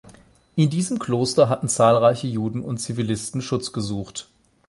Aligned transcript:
In 0.55 0.71
diesem 0.71 0.97
Kloster 0.97 1.47
hatten 1.47 1.67
zahlreiche 1.67 2.25
Juden 2.25 2.61
und 2.63 2.79
Zivilisten 2.79 3.39
Schutz 3.39 3.71
gesucht. 3.71 4.27